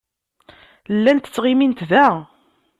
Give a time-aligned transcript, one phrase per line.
[0.95, 2.07] Llant ttɣimint da.